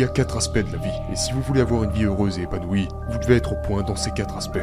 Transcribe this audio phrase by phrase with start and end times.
[0.00, 2.38] y a quatre aspects de la vie, et si vous voulez avoir une vie heureuse
[2.38, 4.58] et épanouie, vous devez être au point dans ces quatre aspects.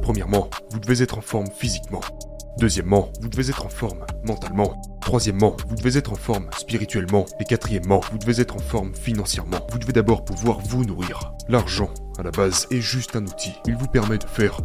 [0.00, 2.00] Premièrement, vous devez être en forme physiquement.
[2.58, 4.80] Deuxièmement, vous devez être en forme mentalement.
[5.00, 7.26] Troisièmement, vous devez être en forme spirituellement.
[7.40, 9.58] Et quatrièmement, vous devez être en forme financièrement.
[9.70, 11.34] Vous devez d'abord pouvoir vous nourrir.
[11.48, 13.52] L'argent, à la base, est juste un outil.
[13.66, 14.60] Il vous permet de faire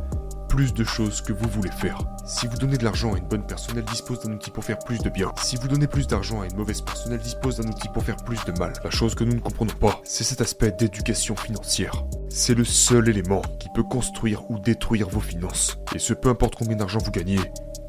[0.53, 1.97] plus de choses que vous voulez faire.
[2.27, 4.77] Si vous donnez de l'argent à une bonne personne, elle dispose d'un outil pour faire
[4.77, 5.31] plus de bien.
[5.41, 8.17] Si vous donnez plus d'argent à une mauvaise personne, elle dispose d'un outil pour faire
[8.17, 8.71] plus de mal.
[8.83, 12.05] La chose que nous ne comprenons pas, c'est cet aspect d'éducation financière.
[12.29, 15.79] C'est le seul élément qui peut construire ou détruire vos finances.
[15.95, 17.39] Et ce peu importe combien d'argent vous gagnez,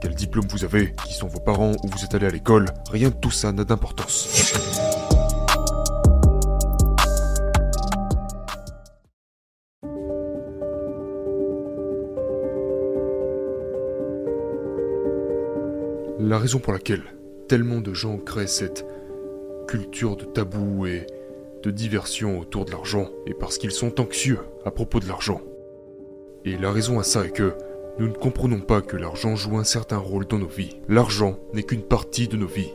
[0.01, 3.11] quel diplôme vous avez, qui sont vos parents, où vous êtes allé à l'école, rien
[3.11, 4.84] de tout ça n'a d'importance.
[16.35, 17.05] La raison pour laquelle
[17.47, 18.85] tellement de gens créent cette
[19.69, 21.07] culture de tabou et
[21.63, 25.41] de diversion autour de l'argent est parce qu'ils sont anxieux à propos de l'argent.
[26.45, 27.53] Et la raison à ça est que
[28.01, 30.77] nous ne comprenons pas que l'argent joue un certain rôle dans nos vies.
[30.89, 32.73] L'argent n'est qu'une partie de nos vies.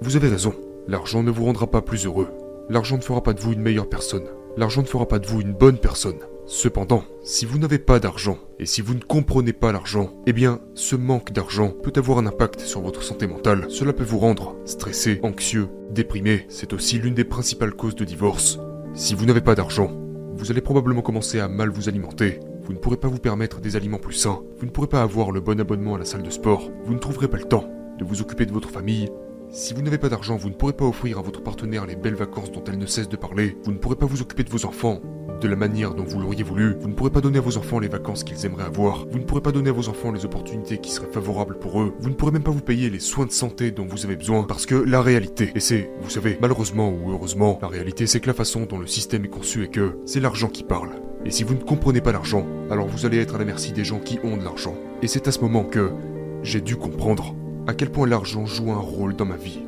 [0.00, 0.54] Vous avez raison,
[0.86, 2.28] l'argent ne vous rendra pas plus heureux.
[2.68, 4.28] L'argent ne fera pas de vous une meilleure personne.
[4.56, 6.20] L'argent ne fera pas de vous une bonne personne.
[6.52, 10.58] Cependant, si vous n'avez pas d'argent et si vous ne comprenez pas l'argent, eh bien,
[10.74, 13.66] ce manque d'argent peut avoir un impact sur votre santé mentale.
[13.68, 16.46] Cela peut vous rendre stressé, anxieux, déprimé.
[16.48, 18.58] C'est aussi l'une des principales causes de divorce.
[18.94, 19.92] Si vous n'avez pas d'argent,
[20.34, 22.40] vous allez probablement commencer à mal vous alimenter.
[22.64, 24.42] Vous ne pourrez pas vous permettre des aliments plus sains.
[24.58, 26.68] Vous ne pourrez pas avoir le bon abonnement à la salle de sport.
[26.84, 29.08] Vous ne trouverez pas le temps de vous occuper de votre famille.
[29.52, 32.14] Si vous n'avez pas d'argent, vous ne pourrez pas offrir à votre partenaire les belles
[32.14, 33.56] vacances dont elle ne cesse de parler.
[33.64, 35.00] Vous ne pourrez pas vous occuper de vos enfants
[35.40, 36.76] de la manière dont vous l'auriez voulu.
[36.78, 39.06] Vous ne pourrez pas donner à vos enfants les vacances qu'ils aimeraient avoir.
[39.10, 41.92] Vous ne pourrez pas donner à vos enfants les opportunités qui seraient favorables pour eux.
[41.98, 44.44] Vous ne pourrez même pas vous payer les soins de santé dont vous avez besoin
[44.44, 48.28] parce que la réalité, et c'est, vous savez, malheureusement ou heureusement, la réalité c'est que
[48.28, 50.90] la façon dont le système est conçu est que c'est l'argent qui parle.
[51.24, 53.84] Et si vous ne comprenez pas l'argent, alors vous allez être à la merci des
[53.84, 54.76] gens qui ont de l'argent.
[55.02, 55.90] Et c'est à ce moment que
[56.44, 57.34] j'ai dû comprendre
[57.66, 59.60] à quel point l'argent joue un rôle dans ma vie.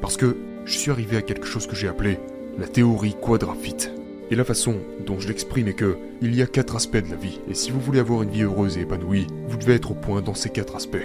[0.00, 2.18] Parce que je suis arrivé à quelque chose que j'ai appelé
[2.58, 3.90] la théorie quadrafite.
[4.30, 4.76] Et la façon
[5.06, 7.70] dont je l'exprime est que il y a quatre aspects de la vie, et si
[7.70, 10.50] vous voulez avoir une vie heureuse et épanouie, vous devez être au point dans ces
[10.50, 11.04] quatre aspects.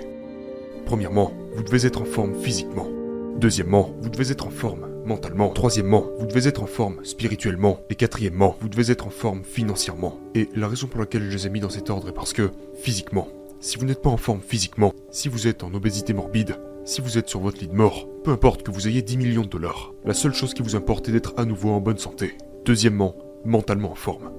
[0.86, 2.88] Premièrement, vous devez être en forme physiquement.
[3.38, 5.50] Deuxièmement, vous devez être en forme mentalement.
[5.50, 7.80] Troisièmement, vous devez être en forme spirituellement.
[7.90, 10.20] Et quatrièmement, vous devez être en forme financièrement.
[10.36, 12.52] Et la raison pour laquelle je les ai mis dans cet ordre est parce que,
[12.76, 13.28] physiquement,
[13.60, 17.18] si vous n'êtes pas en forme physiquement, si vous êtes en obésité morbide, si vous
[17.18, 19.94] êtes sur votre lit de mort, peu importe que vous ayez 10 millions de dollars,
[20.06, 22.38] la seule chose qui vous importe est d'être à nouveau en bonne santé.
[22.66, 24.32] Deuxièmement, mentalement en forme.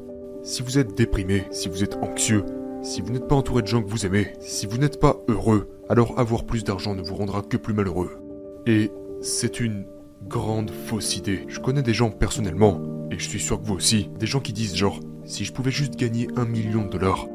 [0.43, 2.45] Si vous êtes déprimé, si vous êtes anxieux,
[2.83, 5.69] si vous n'êtes pas entouré de gens que vous aimez, si vous n'êtes pas heureux,
[5.89, 8.19] alors avoir plus d'argent ne vous rendra que plus malheureux.
[8.67, 8.91] Et
[9.21, 9.85] c'est une
[10.27, 11.45] grande fausse idée.
[11.49, 12.81] Je connais des gens personnellement,
[13.11, 15.71] et je suis sûr que vous aussi, des gens qui disent genre, si je pouvais
[15.71, 17.27] juste gagner un million de dollars,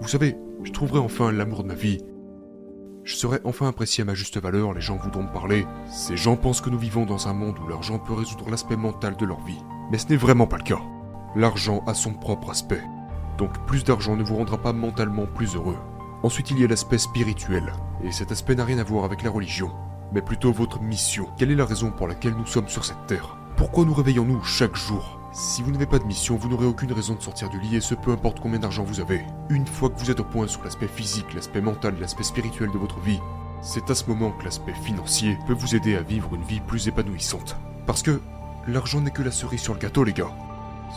[0.00, 1.98] vous savez, je trouverais enfin l'amour de ma vie.
[3.04, 5.66] Je serais enfin apprécié à ma juste valeur, les gens voudront me parler.
[5.90, 9.16] Ces gens pensent que nous vivons dans un monde où l'argent peut résoudre l'aspect mental
[9.16, 9.62] de leur vie.
[9.90, 10.80] Mais ce n'est vraiment pas le cas.
[11.36, 12.82] L'argent a son propre aspect.
[13.38, 15.76] Donc plus d'argent ne vous rendra pas mentalement plus heureux.
[16.22, 17.72] Ensuite, il y a l'aspect spirituel.
[18.02, 19.70] Et cet aspect n'a rien à voir avec la religion,
[20.12, 21.28] mais plutôt votre mission.
[21.38, 23.36] Quelle est la raison pour laquelle nous sommes sur cette terre?
[23.56, 25.20] Pourquoi nous réveillons-nous chaque jour?
[25.38, 27.82] Si vous n'avez pas de mission, vous n'aurez aucune raison de sortir du lit et
[27.82, 29.20] ce peu importe combien d'argent vous avez.
[29.50, 32.78] Une fois que vous êtes au point sur l'aspect physique, l'aspect mental, l'aspect spirituel de
[32.78, 33.20] votre vie,
[33.60, 36.88] c'est à ce moment que l'aspect financier peut vous aider à vivre une vie plus
[36.88, 37.54] épanouissante.
[37.84, 38.18] Parce que
[38.66, 40.34] l'argent n'est que la cerise sur le gâteau, les gars.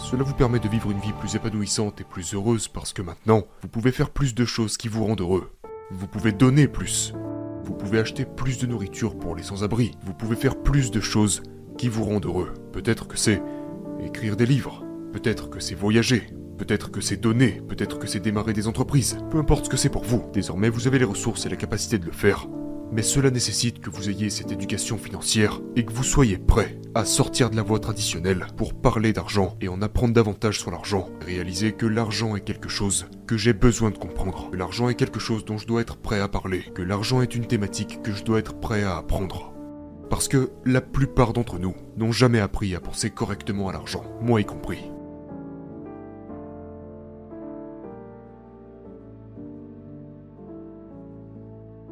[0.09, 3.43] Cela vous permet de vivre une vie plus épanouissante et plus heureuse parce que maintenant,
[3.61, 5.51] vous pouvez faire plus de choses qui vous rendent heureux.
[5.91, 7.13] Vous pouvez donner plus.
[7.65, 9.97] Vous pouvez acheter plus de nourriture pour les sans-abri.
[10.05, 11.43] Vous pouvez faire plus de choses
[11.77, 12.53] qui vous rendent heureux.
[12.71, 13.41] Peut-être que c'est
[14.03, 14.83] écrire des livres.
[15.13, 16.23] Peut-être que c'est voyager.
[16.57, 17.61] Peut-être que c'est donner.
[17.67, 19.17] Peut-être que c'est démarrer des entreprises.
[19.31, 20.23] Peu importe ce que c'est pour vous.
[20.33, 22.47] Désormais, vous avez les ressources et la capacité de le faire.
[22.91, 27.05] Mais cela nécessite que vous ayez cette éducation financière et que vous soyez prêt à
[27.05, 31.07] sortir de la voie traditionnelle pour parler d'argent et en apprendre davantage sur l'argent.
[31.23, 34.49] Réaliser que l'argent est quelque chose que j'ai besoin de comprendre.
[34.51, 36.63] Que l'argent est quelque chose dont je dois être prêt à parler.
[36.73, 39.53] Que l'argent est une thématique que je dois être prêt à apprendre.
[40.09, 44.41] Parce que la plupart d'entre nous n'ont jamais appris à penser correctement à l'argent, moi
[44.41, 44.79] y compris.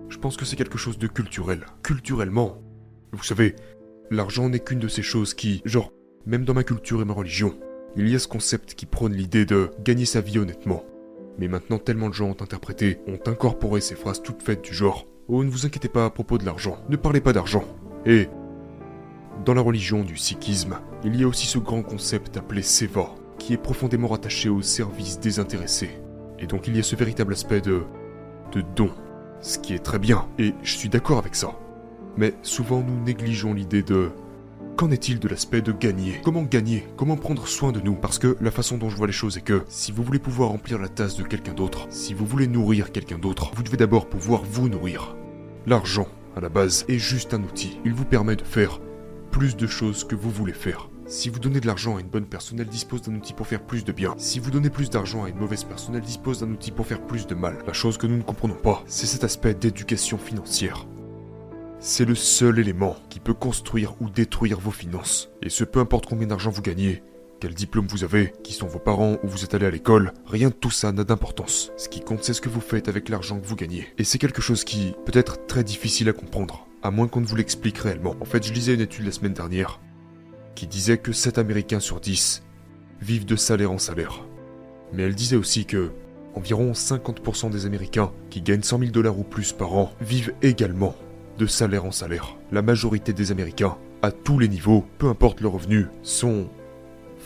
[0.09, 1.65] Je pense que c'est quelque chose de culturel.
[1.83, 2.57] Culturellement.
[3.11, 3.55] Vous savez,
[4.09, 5.91] l'argent n'est qu'une de ces choses qui, genre,
[6.25, 7.55] même dans ma culture et ma religion,
[7.95, 10.83] il y a ce concept qui prône l'idée de gagner sa vie honnêtement.
[11.37, 15.05] Mais maintenant, tellement de gens ont interprété, ont incorporé ces phrases toutes faites du genre
[15.27, 17.63] Oh, ne vous inquiétez pas à propos de l'argent, ne parlez pas d'argent.
[18.09, 18.29] Et
[19.45, 23.53] Dans la religion du sikhisme, il y a aussi ce grand concept appelé seva, qui
[23.53, 25.89] est profondément rattaché au service désintéressé.
[26.39, 27.83] Et donc il y a ce véritable aspect de...
[28.51, 28.89] de don.
[29.41, 31.51] Ce qui est très bien, et je suis d'accord avec ça.
[32.17, 34.09] Mais souvent nous négligeons l'idée de...
[34.75, 36.19] Qu'en est-il de l'aspect de gagner?
[36.23, 36.87] Comment gagner?
[36.97, 37.95] Comment prendre soin de nous?
[37.95, 40.49] Parce que la façon dont je vois les choses est que si vous voulez pouvoir
[40.49, 44.07] remplir la tasse de quelqu'un d'autre, si vous voulez nourrir quelqu'un d'autre, vous devez d'abord
[44.07, 45.15] pouvoir vous nourrir.
[45.65, 46.07] L'argent,
[46.37, 47.79] à la base, est juste un outil.
[47.83, 48.79] Il vous permet de faire
[49.31, 50.89] plus de choses que vous voulez faire.
[51.07, 53.63] Si vous donnez de l'argent à une bonne personne, elle dispose d'un outil pour faire
[53.63, 54.13] plus de bien.
[54.17, 57.01] Si vous donnez plus d'argent à une mauvaise personne, elle dispose d'un outil pour faire
[57.01, 57.57] plus de mal.
[57.65, 60.85] La chose que nous ne comprenons pas, c'est cet aspect d'éducation financière.
[61.79, 65.29] C'est le seul élément qui peut construire ou détruire vos finances.
[65.41, 67.03] Et ce peu importe combien d'argent vous gagnez,
[67.39, 70.49] quel diplôme vous avez, qui sont vos parents, où vous êtes allé à l'école, rien
[70.49, 71.71] de tout ça n'a d'importance.
[71.77, 73.87] Ce qui compte, c'est ce que vous faites avec l'argent que vous gagnez.
[73.97, 77.25] Et c'est quelque chose qui peut être très difficile à comprendre, à moins qu'on ne
[77.25, 78.15] vous l'explique réellement.
[78.21, 79.79] En fait, je lisais une étude la semaine dernière
[80.55, 82.43] qui disait que 7 Américains sur 10
[83.01, 84.25] vivent de salaire en salaire.
[84.93, 85.91] Mais elle disait aussi que
[86.33, 90.95] environ 50% des Américains qui gagnent 100 000 dollars ou plus par an vivent également
[91.37, 92.35] de salaire en salaire.
[92.51, 96.47] La majorité des Américains, à tous les niveaux, peu importe leurs revenus, sont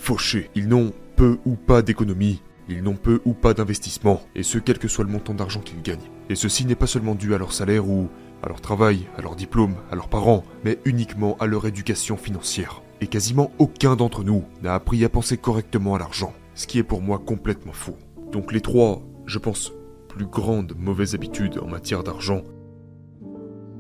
[0.02, 0.50] fauchés.
[0.56, 4.80] Ils n'ont peu ou pas d'économie, ils n'ont peu ou pas d'investissement, et ce quel
[4.80, 6.00] que soit le montant d'argent qu'ils gagnent.
[6.30, 8.10] Et ceci n'est pas seulement dû à leur salaire ou
[8.42, 12.82] à leur travail, à leur diplôme, à leurs parents, mais uniquement à leur éducation financière.
[13.00, 16.84] Et quasiment aucun d'entre nous n'a appris à penser correctement à l'argent, ce qui est
[16.84, 17.98] pour moi complètement faux.
[18.32, 19.72] Donc les trois, je pense,
[20.08, 22.42] plus grandes mauvaises habitudes en matière d'argent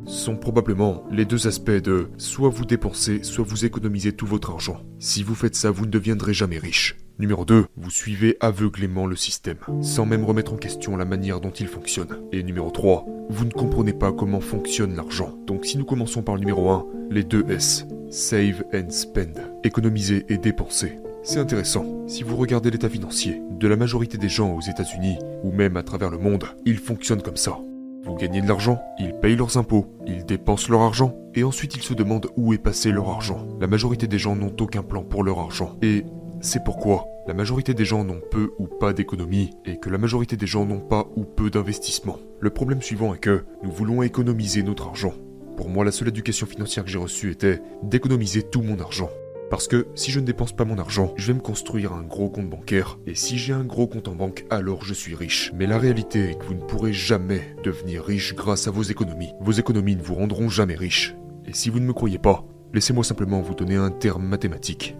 [0.06, 4.81] sont probablement les deux aspects de soit vous dépensez, soit vous économisez tout votre argent.
[5.00, 6.98] Si vous faites ça, vous ne deviendrez jamais riche.
[7.19, 11.51] Numéro 2, vous suivez aveuglément le système, sans même remettre en question la manière dont
[11.51, 12.18] il fonctionne.
[12.31, 15.38] Et numéro 3, vous ne comprenez pas comment fonctionne l'argent.
[15.45, 20.25] Donc si nous commençons par le numéro 1, les deux S, Save and Spend, économiser
[20.30, 20.97] et dépenser.
[21.24, 22.07] C'est intéressant.
[22.07, 25.83] Si vous regardez l'état financier de la majorité des gens aux États-Unis, ou même à
[25.83, 27.59] travers le monde, il fonctionne comme ça.
[28.03, 31.83] Vous gagnez de l'argent, ils payent leurs impôts, ils dépensent leur argent, et ensuite ils
[31.83, 33.48] se demandent où est passé leur argent.
[33.59, 35.77] La majorité des gens n'ont aucun plan pour leur argent.
[35.83, 36.03] Et
[36.42, 40.36] c'est pourquoi la majorité des gens n'ont peu ou pas d'économie, et que la majorité
[40.36, 42.18] des gens n'ont pas ou peu d'investissement.
[42.39, 45.13] Le problème suivant est que nous voulons économiser notre argent.
[45.56, 49.09] Pour moi, la seule éducation financière que j'ai reçue était d'économiser tout mon argent.
[49.51, 52.30] Parce que si je ne dépense pas mon argent, je vais me construire un gros
[52.30, 52.98] compte bancaire.
[53.06, 55.51] Et si j'ai un gros compte en banque, alors je suis riche.
[55.53, 59.33] Mais la réalité est que vous ne pourrez jamais devenir riche grâce à vos économies.
[59.42, 61.18] Vos économies ne vous rendront jamais riche.
[61.45, 64.95] Et si vous ne me croyez pas, laissez-moi simplement vous donner un terme mathématique.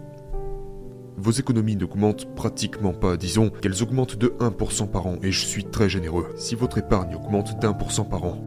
[1.16, 5.64] Vos économies n'augmentent pratiquement pas, disons qu'elles augmentent de 1% par an, et je suis
[5.64, 6.28] très généreux.
[6.36, 8.44] Si votre épargne augmente d'un pour cent par an,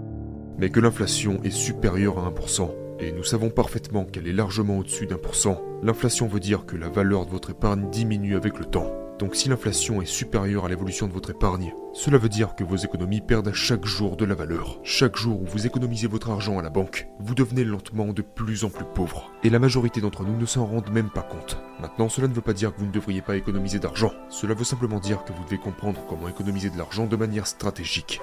[0.60, 2.70] mais que l'inflation est supérieure à 1%,
[3.00, 6.76] et nous savons parfaitement qu'elle est largement au-dessus d'un pour cent, l'inflation veut dire que
[6.76, 8.92] la valeur de votre épargne diminue avec le temps.
[9.20, 12.76] Donc si l'inflation est supérieure à l'évolution de votre épargne, cela veut dire que vos
[12.76, 14.80] économies perdent à chaque jour de la valeur.
[14.84, 18.64] Chaque jour où vous économisez votre argent à la banque, vous devenez lentement de plus
[18.64, 19.32] en plus pauvre.
[19.44, 21.60] Et la majorité d'entre nous ne s'en rendent même pas compte.
[21.80, 24.12] Maintenant, cela ne veut pas dire que vous ne devriez pas économiser d'argent.
[24.30, 28.20] Cela veut simplement dire que vous devez comprendre comment économiser de l'argent de manière stratégique.